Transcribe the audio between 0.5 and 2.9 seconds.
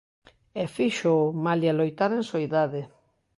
E fíxoo malia loitar en soidade.